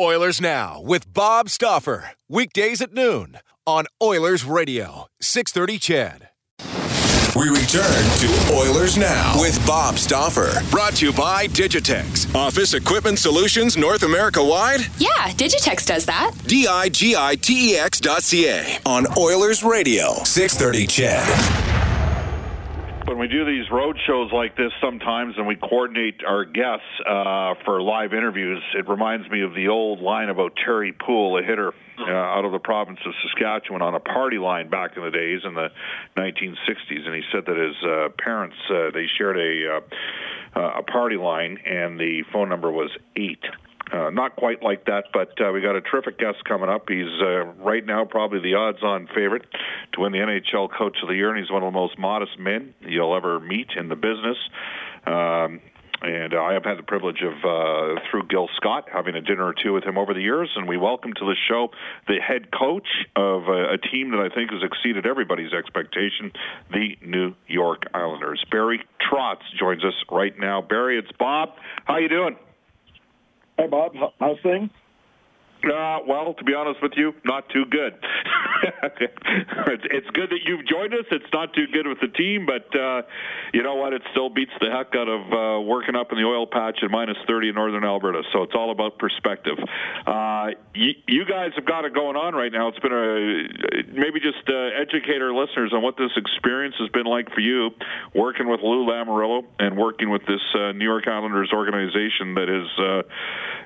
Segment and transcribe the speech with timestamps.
[0.00, 2.12] Oilers Now with Bob Stauffer.
[2.28, 6.28] Weekdays at noon on Oilers Radio, 630 CHED.
[7.36, 7.82] We return
[8.20, 10.62] to Oilers Now with Bob Stauffer.
[10.70, 12.34] Brought to you by Digitex.
[12.34, 14.80] Office Equipment Solutions North America wide?
[14.98, 16.34] Yeah, Digitex does that.
[16.46, 21.61] D I G I T E X dot C A on Oilers Radio, 630 CHED
[23.06, 27.54] when we do these road shows like this sometimes and we coordinate our guests uh,
[27.64, 31.72] for live interviews, it reminds me of the old line about Terry Poole, a hitter
[31.98, 35.40] uh, out of the province of Saskatchewan on a party line back in the days
[35.44, 35.68] in the
[36.16, 37.06] 1960s.
[37.06, 39.80] And he said that his uh, parents, uh, they shared a,
[40.56, 43.38] uh, a party line and the phone number was 8.
[43.90, 46.88] Uh, not quite like that, but uh, we got a terrific guest coming up.
[46.88, 49.44] He's uh, right now probably the odds-on favorite
[49.94, 52.38] to win the NHL Coach of the Year, and he's one of the most modest
[52.38, 54.38] men you'll ever meet in the business.
[55.06, 55.60] Um,
[56.02, 59.54] and I have had the privilege of, uh, through Gil Scott, having a dinner or
[59.54, 60.50] two with him over the years.
[60.56, 61.68] And we welcome to the show
[62.08, 66.32] the head coach of a, a team that I think has exceeded everybody's expectation,
[66.72, 68.44] the New York Islanders.
[68.50, 70.60] Barry Trotz joins us right now.
[70.60, 71.50] Barry, it's Bob.
[71.84, 72.36] How you doing?
[73.58, 73.92] Hi, Bob.
[74.18, 74.70] How's things?
[75.64, 77.94] Uh, well, to be honest with you, not too good.
[78.82, 81.06] it's, it's good that you've joined us.
[81.10, 83.02] It's not too good with the team, but uh,
[83.52, 83.92] you know what?
[83.92, 86.90] It still beats the heck out of uh, working up in the oil patch at
[86.90, 88.22] minus 30 in northern Alberta.
[88.32, 89.58] So it's all about perspective.
[89.58, 92.68] Uh, y- you guys have got it going on right now.
[92.68, 97.06] It's been a maybe just uh, educate our listeners on what this experience has been
[97.06, 97.70] like for you,
[98.14, 103.02] working with Lou Lamoriello and working with this uh, New York Islanders organization that uh,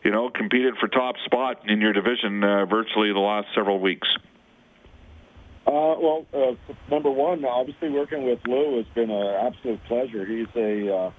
[0.04, 3.80] you know, competed for top spot in your your division uh, virtually the last several
[3.80, 4.08] weeks?
[5.66, 6.52] Uh, well, uh,
[6.90, 10.24] number one, obviously working with Lou has been an absolute pleasure.
[10.24, 11.10] He's a uh,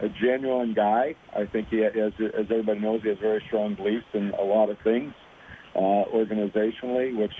[0.00, 1.14] a genuine guy.
[1.34, 4.68] I think he, has, as everybody knows, he has very strong beliefs in a lot
[4.68, 5.14] of things
[5.76, 7.34] uh, organizationally, which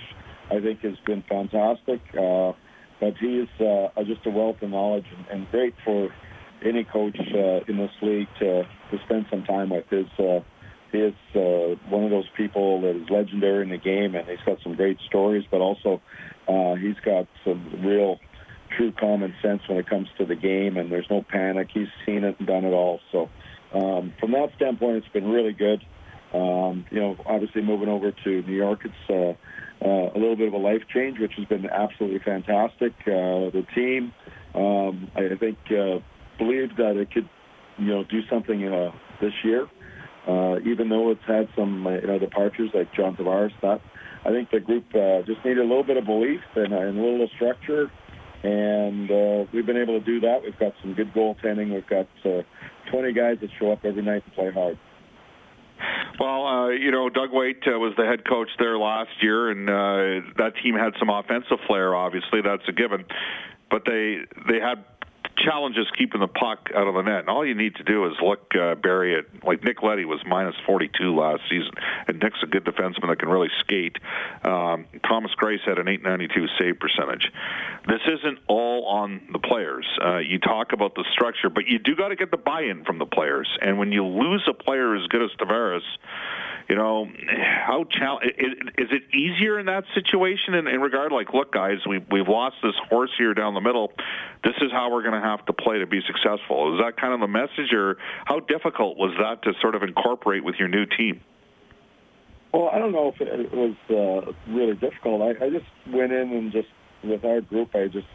[0.49, 1.99] I think has been fantastic.
[2.17, 2.53] Uh,
[3.01, 6.09] but he is uh, just a wealth of knowledge and, and great for
[6.63, 9.85] any coach uh, in this league to, to spend some time with.
[9.89, 10.39] His uh,
[10.93, 14.57] is uh, one of those people that is legendary in the game, and he's got
[14.63, 16.01] some great stories, but also
[16.47, 18.19] uh, he's got some real
[18.77, 21.69] true common sense when it comes to the game, and there's no panic.
[21.73, 22.99] He's seen it and done it all.
[23.11, 23.29] So
[23.73, 25.83] um, from that standpoint, it's been really good.
[26.33, 30.47] Um, you know, obviously moving over to New York, it's uh, uh, a little bit
[30.47, 32.93] of a life change, which has been absolutely fantastic.
[33.01, 34.13] Uh, the team,
[34.55, 35.99] um, I think, uh,
[36.39, 37.29] believed that it could,
[37.77, 39.67] you know, do something uh, this year
[40.27, 43.51] uh, even though it's had some uh, you know departures like John Tavares.
[43.61, 43.81] That
[44.25, 47.01] I think the group uh, just needed a little bit of belief and, and a
[47.01, 47.91] little structure,
[48.43, 50.41] and uh, we've been able to do that.
[50.43, 51.73] We've got some good goaltending.
[51.73, 52.43] We've got uh,
[52.91, 54.77] 20 guys that show up every night and play hard.
[56.19, 59.69] Well, uh, you know, Doug Weight uh, was the head coach there last year, and
[59.69, 61.95] uh, that team had some offensive flair.
[61.95, 63.05] Obviously, that's a given.
[63.69, 64.85] But they they had
[65.37, 67.19] challenges keeping the puck out of the net.
[67.19, 70.19] And all you need to do is look, uh, Barry, at like Nick Leddy was
[70.25, 71.71] minus 42 last season,
[72.07, 73.97] and Nick's a good defenseman that can really skate.
[74.43, 77.31] Um, Thomas Greiss had an 892 save percentage.
[77.87, 79.87] This isn't all on the players.
[80.03, 82.99] Uh, you talk about the structure, but you do got to get the buy-in from
[82.99, 83.49] the players.
[83.61, 85.81] And when you lose a player as good as Tavares,
[86.69, 87.07] you know,
[87.65, 91.99] how chal- is, it easier in that situation in, in regard like, look, guys, we
[92.11, 93.91] we've lost this horse here down the middle.
[94.43, 96.75] This is how we're going to have to play to be successful.
[96.75, 100.43] Is that kind of the message, or how difficult was that to sort of incorporate
[100.43, 101.21] with your new team?
[102.53, 105.21] Well, I don't know if it was uh, really difficult.
[105.21, 106.67] I, I just went in and just
[107.03, 108.07] with our group, I just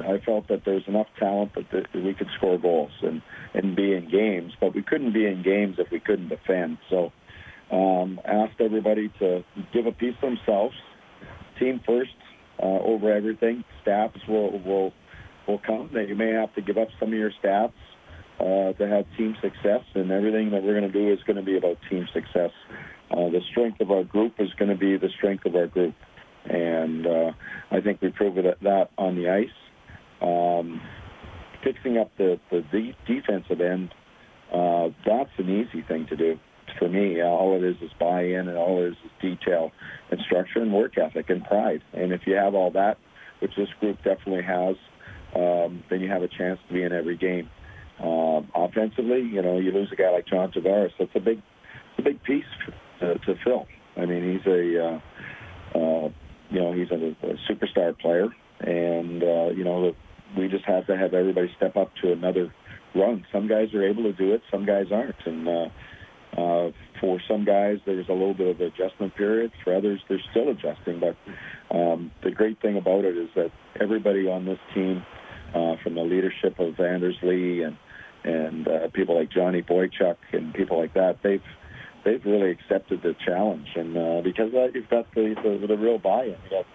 [0.00, 3.20] I felt that there was enough talent that, that we could score goals and
[3.54, 6.78] and be in games, but we couldn't be in games if we couldn't defend.
[6.88, 7.12] So
[7.72, 9.42] um, asked everybody to
[9.72, 10.74] give a piece themselves,
[11.58, 12.10] team first
[12.62, 13.64] uh, over everything.
[13.84, 14.92] Stats will will
[15.48, 15.90] will come.
[15.94, 17.72] That you may have to give up some of your stats
[18.38, 21.42] uh, to have team success, and everything that we're going to do is going to
[21.42, 22.50] be about team success.
[23.10, 25.94] Uh, the strength of our group is going to be the strength of our group,
[26.44, 27.32] and uh,
[27.70, 29.48] I think we proved that, that on the ice.
[30.20, 30.80] Um,
[31.64, 33.94] fixing up the, the, the defensive end,
[34.52, 36.38] uh, that's an easy thing to do
[36.78, 37.22] for me.
[37.22, 39.72] All it is is buy-in, and all it is is detail
[40.10, 41.82] and structure and work ethic and pride.
[41.92, 42.98] And if you have all that,
[43.40, 44.76] which this group definitely has,
[45.34, 47.48] um, then you have a chance to be in every game.
[48.00, 50.90] Um, offensively, you know, you lose a guy like John Tavares.
[50.98, 52.44] That's a big, it's a big piece
[53.00, 53.66] to, to fill.
[53.96, 56.08] I mean, he's a, uh, uh,
[56.50, 58.28] you know, he's a, a superstar player,
[58.60, 59.94] and uh, you know,
[60.36, 62.52] we just have to have everybody step up to another
[62.94, 63.24] run.
[63.32, 65.68] Some guys are able to do it, some guys aren't, and uh,
[66.36, 66.70] uh,
[67.00, 69.52] for some guys, there's a little bit of adjustment period.
[69.64, 71.00] For others, they're still adjusting.
[71.00, 71.16] But
[71.74, 73.50] um, the great thing about it is that
[73.80, 75.04] everybody on this team,
[75.54, 77.76] uh, from the leadership of Anders Lee and
[78.24, 81.42] and uh, people like Johnny Boychuk and people like that, they've
[82.04, 85.98] they've really accepted the challenge, and uh, because uh, you've got the, the the real
[85.98, 86.30] buy-in.
[86.30, 86.66] You got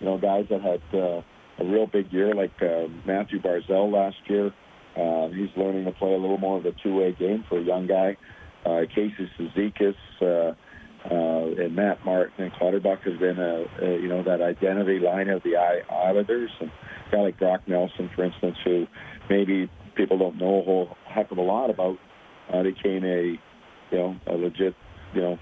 [0.00, 1.22] you know guys that had uh,
[1.58, 4.52] a real big year, like uh, Matthew Barzal last year.
[4.96, 7.86] Uh, he's learning to play a little more of a two-way game for a young
[7.86, 8.16] guy.
[8.94, 10.54] Casey Cizikas, uh,
[11.10, 15.28] uh, and Matt Martin and Clutterbuck has been a, a you know that identity line
[15.28, 18.86] of the Islanders, and a guy like Brock Nelson, for instance, who
[19.28, 21.98] maybe people don't know a whole heck of a lot about,
[22.52, 23.38] uh, became a
[23.90, 24.74] you know, a legit,
[25.14, 25.38] you know,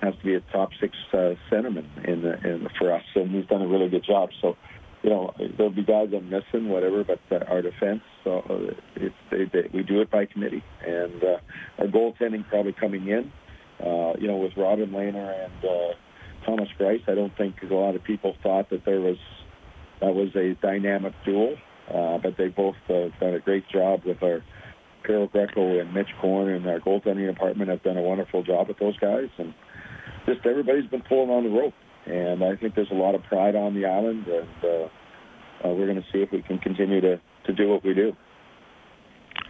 [0.00, 3.30] has to be a top six uh, centerman in, the, in the, for us, and
[3.30, 4.30] he's done a really good job.
[4.40, 4.56] So,
[5.02, 9.14] you know, there'll be guys I'm missing, whatever, but uh, our defense, so uh, it's
[9.30, 11.36] they, they, we do it by committee, and uh,
[11.78, 13.32] our goaltending probably coming in,
[13.84, 17.08] uh, you know, with Robin Lehner and uh, Thomas Greiss.
[17.08, 19.16] I don't think a lot of people thought that there was
[20.00, 21.56] that was a dynamic duel,
[21.92, 24.42] uh, but they both uh, done a great job with our
[25.02, 28.78] Piero Greco and Mitch Korn and our goaltending department have done a wonderful job with
[28.78, 29.52] those guys, and
[30.26, 31.74] just everybody's been pulling on the rope.
[32.06, 34.68] And I think there's a lot of pride on the island, and uh,
[35.64, 38.16] uh, we're going to see if we can continue to, to do what we do.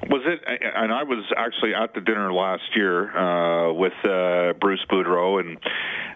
[0.08, 0.40] Was it?
[0.74, 5.58] And I was actually at the dinner last year uh, with uh, Bruce Boudreau and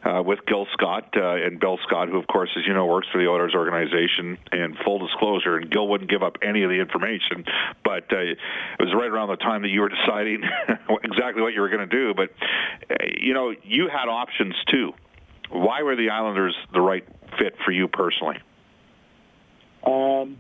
[0.05, 3.07] uh, with Gil Scott uh, and Bill Scott, who, of course, as you know, works
[3.13, 4.39] for the Oilers organization.
[4.51, 7.45] And full disclosure, and Gil wouldn't give up any of the information,
[7.85, 8.39] but uh, it
[8.81, 10.43] was right around the time that you were deciding
[11.05, 12.13] exactly what you were going to do.
[12.13, 12.31] But
[12.91, 14.93] uh, you know, you had options too.
[15.51, 17.07] Why were the Islanders the right
[17.39, 18.37] fit for you personally?
[19.87, 20.39] Um,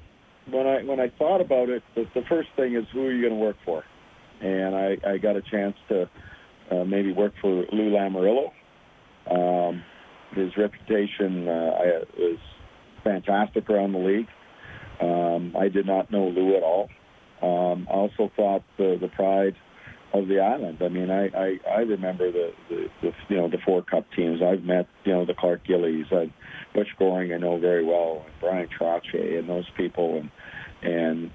[0.50, 3.22] when I when I thought about it, the, the first thing is who are you
[3.22, 3.84] going to work for,
[4.40, 6.08] and I, I got a chance to
[6.70, 8.50] uh, maybe work for Lou Lamoriello.
[9.30, 9.82] Um,
[10.34, 12.38] his reputation uh, was
[13.04, 14.28] fantastic around the league.
[15.00, 16.88] Um, I did not know Lou at all.
[17.42, 19.54] Um, I also thought the the pride
[20.18, 20.78] of the island.
[20.82, 24.40] I mean, I I, I remember the, the the you know the four cup teams.
[24.42, 26.32] I've met you know the Clark Gillies, I,
[26.74, 30.30] Butch Goring, I know very well, and Bryan Trottier, and those people, and
[30.82, 31.30] and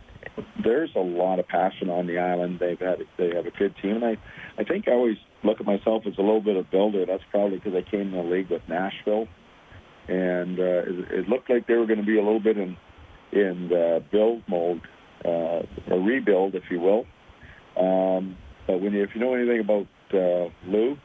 [0.63, 2.60] there's a lot of passion on the island.
[2.60, 4.17] They've had they have a good team, and I
[4.58, 7.05] I think I always look at myself as a little bit of builder.
[7.05, 9.27] That's probably because I came in the league with Nashville,
[10.08, 12.77] and uh, it, it looked like they were going to be a little bit in
[13.32, 14.82] in uh, build mode,
[15.25, 17.05] uh, a rebuild, if you will.
[17.77, 18.38] Um,
[18.68, 20.98] but when you, if you know anything about uh, Lou,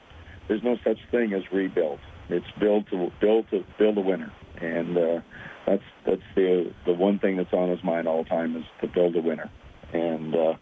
[0.49, 1.99] there's no such thing as rebuild.
[2.29, 5.21] It's build to build to build a winner, and uh,
[5.67, 8.89] that's that's the the one thing that's on his mind all the time is to
[8.89, 9.51] build a winner.
[9.93, 10.55] And uh,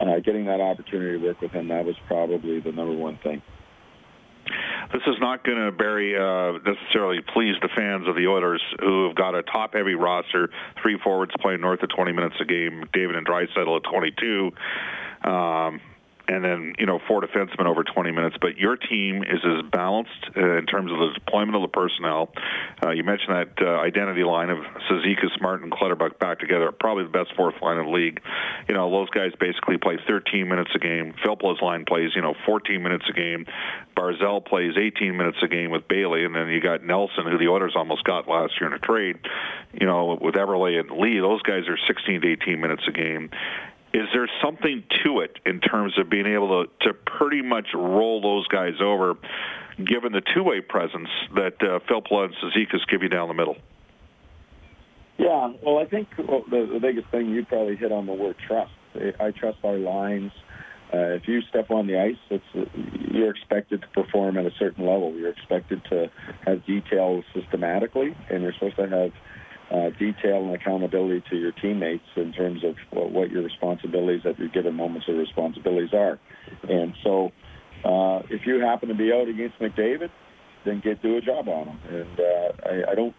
[0.00, 3.42] uh, getting that opportunity to work with him, that was probably the number one thing.
[4.92, 9.06] This is not going to, Barry, uh, necessarily please the fans of the Oilers who
[9.06, 10.48] have got a top-heavy roster,
[10.80, 14.50] three forwards playing north of 20 minutes a game, David and Draisaitl at 22.
[15.24, 15.80] Um,
[16.28, 18.36] and then you know four defensemen over 20 minutes.
[18.40, 22.30] But your team is as balanced uh, in terms of the deployment of the personnel.
[22.84, 24.58] Uh, you mentioned that uh, identity line of
[24.90, 28.20] Cizikas, Martin, and Clutterbuck back together, probably the best fourth line in the league.
[28.68, 31.14] You know those guys basically play 13 minutes a game.
[31.24, 33.46] Filppula's line plays you know 14 minutes a game.
[33.96, 37.48] Barzal plays 18 minutes a game with Bailey, and then you got Nelson, who the
[37.48, 39.16] Oilers almost got last year in a trade.
[39.72, 43.30] You know with Eberle and Lee, those guys are 16 to 18 minutes a game
[43.92, 48.20] is there something to it in terms of being able to, to pretty much roll
[48.20, 49.14] those guys over,
[49.78, 53.56] given the two-way presence that uh, Filppula and Cizikas give you down the middle?
[55.16, 58.72] Yeah, well, I think the, the biggest thing you probably hit on the word trust.
[59.20, 60.32] I trust our lines.
[60.92, 62.70] Uh, if you step on the ice, it's
[63.12, 65.12] you're expected to perform at a certain level.
[65.14, 66.10] You're expected to
[66.46, 69.12] have details systematically, and you're supposed to have
[69.70, 74.38] uh, detail and accountability to your teammates in terms of what, what your responsibilities at
[74.38, 76.18] your given moments of responsibilities are.
[76.68, 77.32] And so,
[77.84, 80.10] uh, if you happen to be out against McDavid,
[80.64, 81.78] then get do a job on him.
[81.88, 83.14] And uh, I, I don't,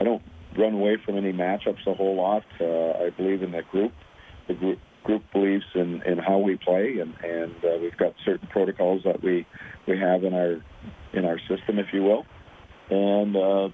[0.00, 0.22] I don't
[0.56, 2.44] run away from any matchups a whole lot.
[2.60, 3.92] Uh, I believe in the group.
[4.48, 8.48] The group group believes in, in how we play, and and uh, we've got certain
[8.48, 9.46] protocols that we
[9.86, 10.62] we have in our
[11.12, 12.24] in our system, if you will,
[12.90, 13.68] and uh,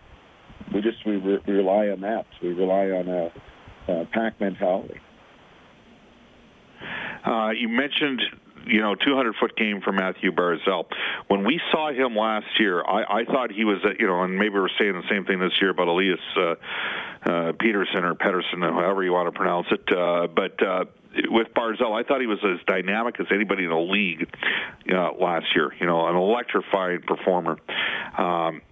[0.73, 2.27] we just we, re- rely on that.
[2.43, 3.33] We rely on a,
[3.93, 5.01] a pack mentality.
[7.25, 8.23] Uh, you mentioned
[8.67, 10.85] you know, 200 foot game for Matthew Barzal.
[11.29, 14.39] When we saw him last year, I, I thought he was, uh, you know, and
[14.39, 16.55] maybe we're saying the same thing this year about Elias uh,
[17.25, 19.97] uh, Peterson or Pedersen, however you want to pronounce it.
[19.97, 20.85] Uh, but uh,
[21.31, 24.29] with Barzal, I thought he was as dynamic as anybody in the league
[24.87, 25.73] know, last year.
[25.81, 27.59] You know, an electrifying performer.
[28.17, 28.63] Um,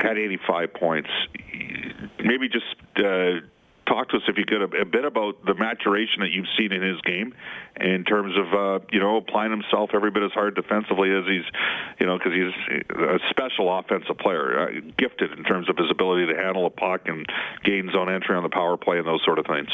[0.00, 1.10] had 85 points.
[2.18, 3.46] Maybe just uh,
[3.88, 6.72] talk to us, if you could, a, a, bit about the maturation that you've seen
[6.72, 7.34] in his game
[7.80, 11.44] in terms of, uh, you know, applying himself every bit as hard defensively as he's,
[11.98, 16.26] you know, because he's a special offensive player, uh, gifted in terms of his ability
[16.26, 17.26] to handle a puck and
[17.64, 19.68] gain zone entry on the power play and those sort of things.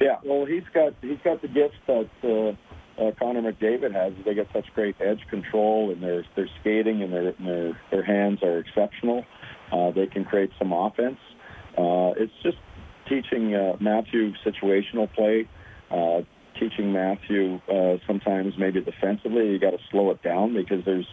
[0.00, 2.56] Yeah, well, he's got he's got the gifts that uh,
[3.00, 4.12] uh, Connor McDavid has.
[4.24, 8.04] They get such great edge control, and their their skating and their and their their
[8.04, 9.24] hands are exceptional.
[9.72, 11.18] Uh, they can create some offense.
[11.78, 12.58] Uh, it's just
[13.08, 15.48] teaching uh, Matthew situational play,
[15.90, 16.22] uh,
[16.58, 21.08] teaching Matthew uh, sometimes maybe defensively you got to slow it down because there's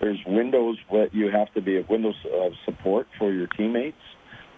[0.00, 3.96] there's windows that you have to be a windows of support for your teammates,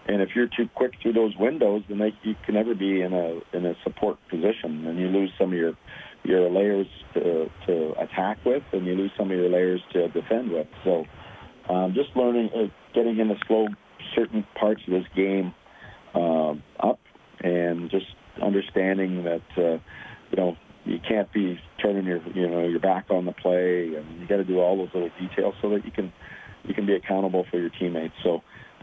[0.07, 3.13] and if you're too quick through those windows, then they, you can never be in
[3.13, 5.73] a in a support position, and you lose some of your
[6.23, 10.51] your layers to, to attack with, and you lose some of your layers to defend
[10.51, 10.67] with.
[10.83, 11.05] So,
[11.69, 13.67] um, just learning, uh, getting him to slow
[14.15, 15.53] certain parts of this game
[16.13, 16.99] uh, up,
[17.41, 18.05] and just
[18.41, 19.79] understanding that uh,
[20.31, 24.19] you know you can't be turning your you know your back on the play, and
[24.19, 26.11] you got to do all those little details so that you can
[26.63, 28.13] you can be accountable for your teammates.
[28.23, 28.41] So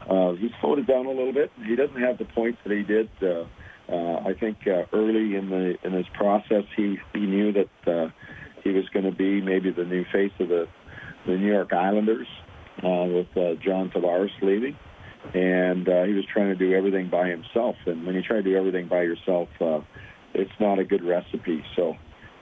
[0.09, 1.51] uh, he's it down a little bit.
[1.67, 3.09] He doesn't have the points that he did.
[3.23, 3.45] Uh,
[3.89, 8.09] uh, I think uh, early in the in his process, he he knew that uh,
[8.65, 10.67] he was going to be maybe the new face of the
[11.27, 12.29] the New York Islanders
[12.83, 14.77] uh, with uh, John Tavares leaving
[15.35, 17.77] and uh, he was trying to do everything by himself.
[17.87, 19.81] And when you try to do everything by yourself, uh,
[20.35, 21.65] it's not a good recipe.
[21.75, 21.95] So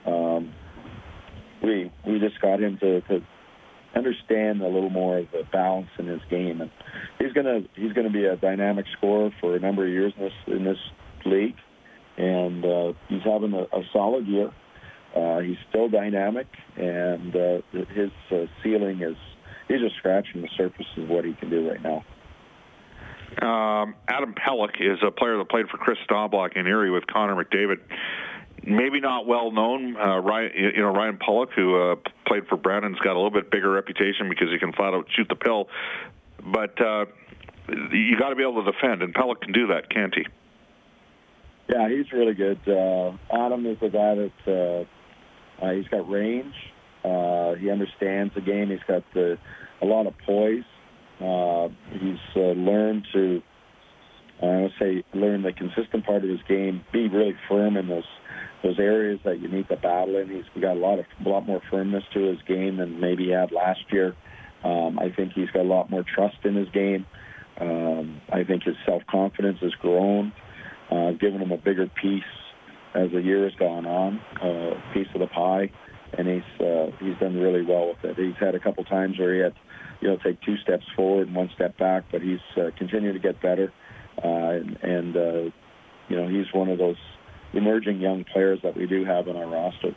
[0.05, 0.53] um,
[1.63, 3.21] we we just got him to, to
[3.95, 6.71] understand a little more of the balance in his game, and
[7.19, 10.33] he's gonna he's gonna be a dynamic scorer for a number of years in this
[10.47, 10.77] in this
[11.25, 11.55] league,
[12.17, 14.51] and uh, he's having a, a solid year.
[15.15, 19.15] Uh, he's still dynamic, and uh, his uh, ceiling is
[19.67, 22.03] he's just scratching the surface of what he can do right now.
[23.41, 27.35] Um, Adam Pelech is a player that played for Kris Knoblauch in Erie with Connor
[27.35, 27.79] McDavid.
[28.63, 29.95] Maybe not well known.
[29.97, 33.51] Uh, Ryan, you know, Ryan Pulock, who uh, played for Brandon's, got a little bit
[33.51, 35.67] bigger reputation because he can flat out shoot the pill.
[36.43, 37.05] But uh,
[37.91, 40.25] you got to be able to defend, and Pelech can do that, can't he?
[41.69, 42.59] Yeah, he's really good.
[42.67, 44.31] Uh, Adam is a guy that
[45.61, 46.53] uh, uh, he's got range.
[47.03, 48.69] Uh, he understands the game.
[48.69, 49.37] He's got the,
[49.81, 50.63] a lot of poise.
[51.19, 53.41] Uh, he's uh, learned to,
[54.41, 58.03] I would say, learn the consistent part of his game, be really firm in those
[58.63, 60.27] those areas that you need to battle in.
[60.29, 63.31] He's got a lot of a lot more firmness to his game than maybe he
[63.31, 64.15] had last year.
[64.63, 67.05] Um, I think he's got a lot more trust in his game.
[67.61, 70.31] Um, I think his self confidence has grown, uh,
[71.19, 72.23] given him a bigger piece
[72.93, 75.69] as the year has gone on, uh, piece of the pie,
[76.17, 78.17] and he's uh, he's done really well with it.
[78.17, 79.53] He's had a couple times where he had
[80.01, 83.19] you know, take two steps forward and one step back, but he's uh, continuing to
[83.19, 83.71] get better.
[84.23, 85.51] Uh, and, and uh,
[86.09, 86.97] you know, he's one of those
[87.53, 89.95] emerging young players that we do have in our roster.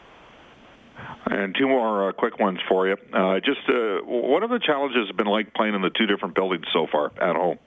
[1.26, 2.96] And two more uh, quick ones for you.
[3.12, 6.64] Uh, just uh, what have the challenges been like playing in the two different buildings
[6.72, 7.58] so far at home?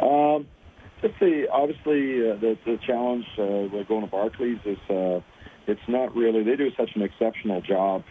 [0.00, 0.46] Um,
[1.02, 5.20] just the obviously uh, the the challenge uh, with going to Barclays is uh,
[5.66, 8.02] it's not really they do such an exceptional job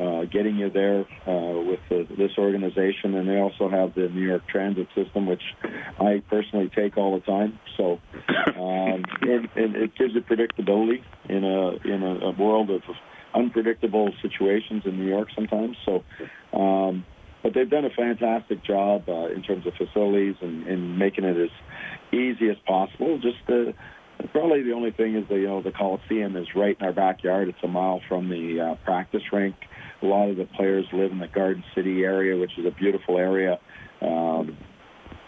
[0.00, 3.14] uh, getting you there uh, with the, this organization.
[3.14, 5.42] And they also have the New York Transit System, which
[5.98, 7.58] I personally take all the time.
[7.76, 7.98] So
[8.56, 12.80] um, it, it, it gives you predictability in a in a, a world of
[13.34, 15.76] unpredictable situations in New York sometimes.
[15.84, 16.02] So
[16.58, 17.04] um,
[17.42, 21.36] but they've done a fantastic job uh, in terms of facilities and, and making it
[21.36, 21.50] as
[22.12, 23.18] easy as possible.
[23.18, 23.72] Just uh,
[24.32, 27.48] probably the only thing is that you know the Coliseum is right in our backyard.
[27.48, 29.56] It's a mile from the uh, practice rink.
[30.02, 33.18] A lot of the players live in the Garden City area, which is a beautiful
[33.18, 33.58] area,
[34.00, 34.56] um,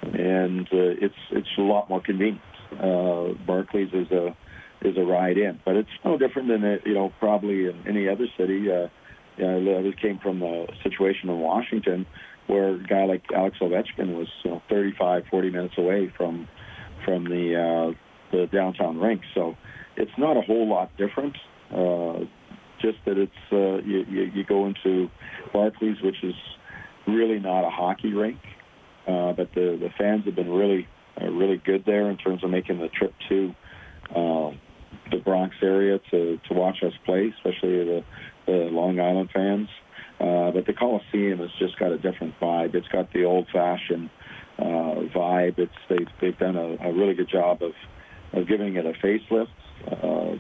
[0.02, 2.40] and uh, it's it's a lot more convenient.
[2.73, 4.35] Uh, Barclays is a
[4.83, 8.09] is a ride in, but it's no different than it, you know probably in any
[8.09, 8.71] other city.
[8.71, 8.88] Uh,
[9.36, 12.06] you know, I came from a situation in Washington
[12.46, 16.48] where a guy like Alex Ovechkin was you know, 35, 40 minutes away from
[17.04, 19.22] from the uh, the downtown rink.
[19.34, 19.56] So
[19.96, 21.36] it's not a whole lot different.
[21.70, 22.24] Uh,
[22.80, 25.08] just that it's uh, you, you, you go into
[25.52, 26.34] Barclays, which is
[27.06, 28.38] really not a hockey rink,
[29.06, 30.88] uh, but the the fans have been really
[31.20, 33.54] uh, really good there in terms of making the trip to
[34.10, 34.50] uh,
[35.10, 38.04] the Bronx area to to watch us play, especially the
[38.46, 39.68] the Long Island fans.
[40.20, 42.75] Uh, but the Coliseum has just got a different vibe.
[42.75, 44.08] It's got the old-fashioned
[44.58, 44.62] uh,
[45.14, 45.58] vibe.
[45.58, 47.72] It's they've they've done a, a really good job of
[48.32, 49.49] of giving it a facelift.
[49.90, 50.37] Uh,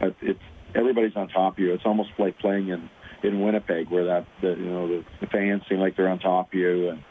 [0.00, 0.40] but it's
[0.74, 1.72] everybody's on top of you.
[1.72, 2.90] It's almost like playing in
[3.22, 6.48] in Winnipeg, where that the, you know the, the fans seem like they're on top
[6.48, 7.02] of you and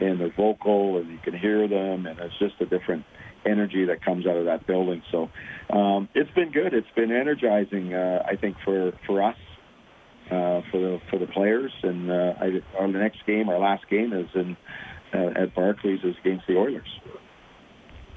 [0.00, 3.04] and they're vocal and you can hear them and it's just a different
[3.44, 5.02] energy that comes out of that building.
[5.10, 5.28] So
[5.70, 6.72] um, it's been good.
[6.72, 7.94] It's been energizing.
[7.94, 9.36] Uh, I think for for us
[10.30, 11.72] uh, for the for the players.
[11.82, 14.56] And uh, I, our next game, our last game, is in
[15.12, 16.88] uh, at Barclays is against the Oilers.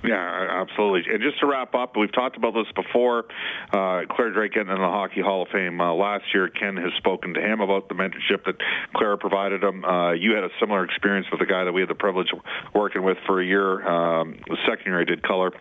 [0.03, 1.13] Yeah, absolutely.
[1.13, 3.25] And just to wrap up, we've talked about this before.
[3.71, 6.49] Uh, Clare Drake getting in the Hockey Hall of Fame uh, last year.
[6.49, 8.55] Ken has spoken to him about the mentorship that
[8.95, 9.85] Clare provided him.
[9.85, 12.39] Uh, you had a similar experience with a guy that we had the privilege of
[12.73, 13.87] working with for a year.
[13.87, 15.51] Um, second year I did color,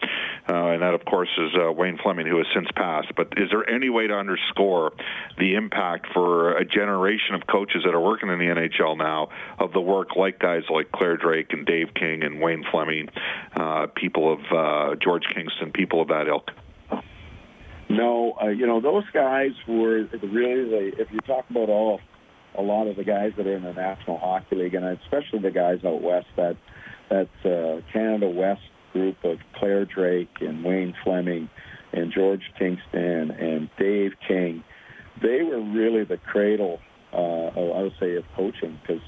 [0.49, 3.09] uh, and that of course is uh, Wayne Fleming, who has since passed.
[3.17, 4.93] But is there any way to underscore
[5.39, 9.29] the impact for a generation of coaches that are working in the NHL now
[9.59, 13.09] of the work like guys like Clare Drake and Dave King and Wayne Fleming,
[13.57, 13.87] uh,
[14.33, 16.51] of uh, George Kingston, people of that ilk?
[17.89, 20.93] No, uh, you know those guys were really the.
[21.01, 22.01] If you talk about all,
[22.57, 25.51] a lot of the guys that are in the National Hockey League, and especially the
[25.51, 26.57] guys out west, that
[27.09, 28.63] that uh, Canada West
[28.93, 31.51] group of Clare Drake and Wayne Fleming
[31.93, 34.63] and George Kingston and Dave King,
[35.21, 36.79] they were really the cradle,
[37.13, 39.03] uh, I would say, of coaching because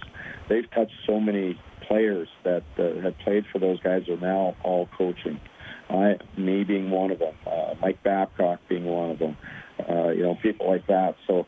[0.49, 1.59] they've touched so many
[1.93, 5.39] players that uh, have played for those guys are now all coaching.
[5.91, 9.37] I, me being one of them, uh, Mike Babcock being one of them,
[9.79, 11.17] uh, you know, people like that.
[11.27, 11.47] So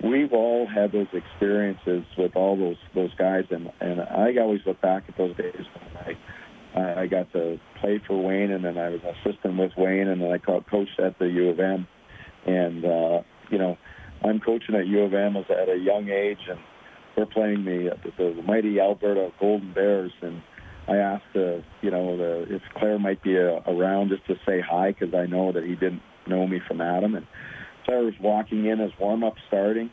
[0.00, 4.80] we've all had those experiences with all those those guys, and and I always look
[4.80, 6.16] back at those days when
[6.76, 10.22] I I got to play for Wayne, and then I was assistant with Wayne, and
[10.22, 11.88] then I coached at the U of M,
[12.46, 13.76] and uh, you know,
[14.22, 16.60] I'm coaching at U of M as at a young age, and
[17.20, 20.40] we're playing the, the the mighty Alberta Golden Bears, and
[20.88, 24.60] I asked, uh, you know, the, if Clare might be uh, around just to say
[24.60, 27.14] hi because I know that he didn't know me from Adam.
[27.14, 27.26] And
[27.84, 29.90] Clare was walking in as warm up starting,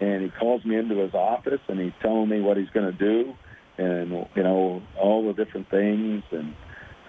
[0.00, 2.98] and he calls me into his office and he's telling me what he's going to
[2.98, 3.34] do,
[3.76, 6.54] and you know all the different things, and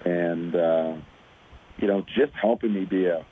[0.04, 0.94] and uh,
[1.78, 3.24] you know just helping me be a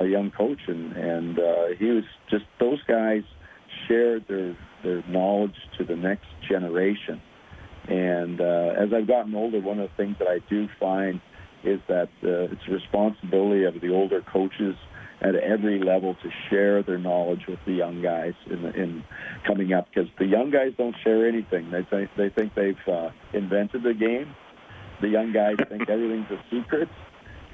[0.00, 3.24] a young coach, and and uh, he was just those guys
[3.88, 7.20] shared their their knowledge to the next generation.
[7.88, 11.20] And uh, as I've gotten older, one of the things that I do find
[11.64, 14.76] is that uh, it's a responsibility of the older coaches
[15.20, 19.04] at every level to share their knowledge with the young guys in, in
[19.46, 21.70] coming up because the young guys don't share anything.
[21.70, 24.34] They think they think they've uh, invented the game.
[25.00, 26.88] The young guys think everything's a secret,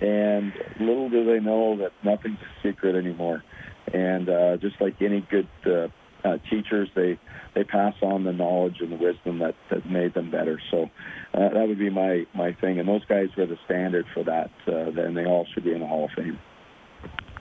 [0.01, 3.45] and little do they know that nothing's a secret anymore.
[3.93, 5.89] And uh, just like any good uh,
[6.25, 6.89] uh, teachers.
[6.95, 7.19] They
[7.55, 10.61] they pass on the knowledge and the wisdom that, that made them better.
[10.71, 10.91] So
[11.35, 12.79] uh, that would be my my thing.
[12.79, 14.51] And those guys were the standard for that.
[14.67, 16.39] Uh, then they all should be in the Hall of Fame.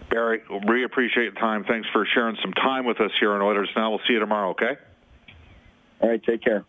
[0.10, 1.66] Barry, we appreciate the time.
[1.66, 3.90] Thanks for sharing some time with us here on Oilers Now.
[3.90, 4.52] We'll see you tomorrow.
[4.52, 4.78] Okay.
[6.00, 6.24] All right.
[6.24, 6.66] Take care.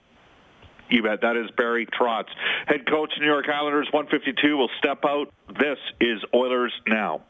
[0.90, 1.20] You bet.
[1.20, 2.28] That is Barry Trotz,
[2.66, 3.88] head coach New York Islanders.
[3.92, 5.30] 152 will step out.
[5.58, 7.22] This is Oilers Now.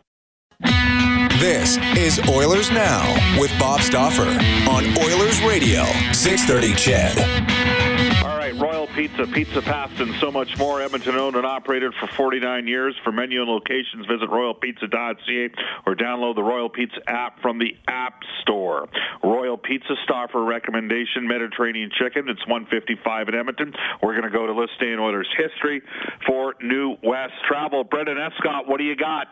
[1.39, 4.27] This is Oilers Now with Bob Stauffer
[4.69, 8.25] on Oilers Radio, 630 CHED.
[8.25, 10.83] All right, Royal Pizza, Pizza Past, and so much more.
[10.83, 12.97] Edmonton owned and operated for 49 years.
[13.05, 15.51] For menu and locations, visit royalpizza.ca
[15.87, 18.89] or download the Royal Pizza app from the App Store.
[19.23, 22.29] Royal Pizza Stauffer recommendation, Mediterranean chicken.
[22.29, 23.75] It's 155 in Edmonton.
[24.03, 25.83] We're going to go to List Day in Oilers history
[26.27, 27.85] for New West Travel.
[27.85, 29.29] Brendan Escott, what do you got?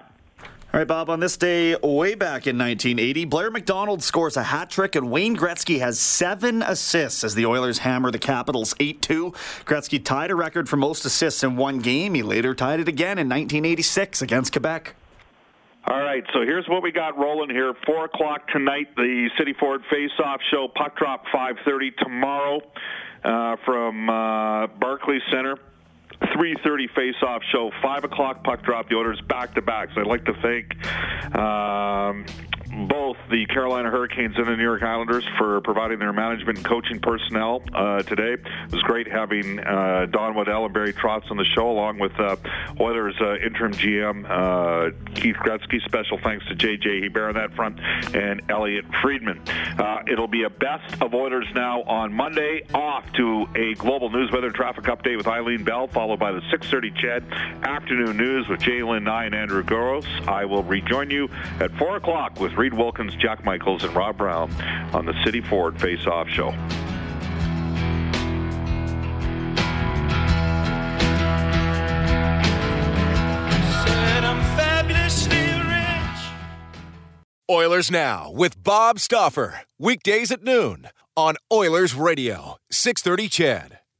[0.76, 4.68] All right, Bob, on this day way back in 1980, Blair MacDonald scores a hat
[4.68, 9.32] trick and Wayne Gretzky has seven assists as the Oilers hammer the Capitals 8 2.
[9.64, 12.12] Gretzky tied a record for most assists in one game.
[12.12, 14.94] He later tied it again in 1986 against Quebec.
[15.86, 17.72] All right, so here's what we got rolling here.
[17.86, 20.68] Four o'clock tonight, the City Ford Face-Off Show.
[20.74, 22.60] Puck drop 5:30 tomorrow
[23.24, 25.56] uh, from uh, Barclays Center.
[26.22, 29.90] 3.30 face-off show, 5 o'clock puck drop, the Oilers back-to-back.
[29.94, 30.74] So I'd like to thank
[31.36, 32.24] um,
[32.76, 37.00] both the Carolina Hurricanes and the New York Islanders for providing their management and coaching
[37.00, 38.34] personnel uh, today.
[38.34, 42.12] It was great having uh, Don Waddell and Barry Trotz on the show, along with
[42.20, 42.36] uh,
[42.78, 45.82] Oilers uh, interim GM uh, Keith Gretzky.
[45.84, 47.80] Special thanks to JJ Hebert on that front
[48.14, 49.40] and Elliot Friedman.
[49.78, 52.62] Uh, it'll be a best of Oilers now on Monday.
[52.74, 56.94] Off to a global news weather traffic update with Eileen Bell, followed by the 6:30
[56.94, 60.06] CHED afternoon news with Jalen Nye and Andrew Goros.
[60.28, 62.52] I will rejoin you at 4 o'clock with.
[62.66, 64.50] Reed Wilkins, Jack Michaels, and Rob Brown
[64.92, 66.52] on the City Ford Face Off Show.
[77.48, 79.60] Oilers Now with Bob Stauffer.
[79.78, 83.85] Weekdays at noon on Oilers Radio, 630 CHED.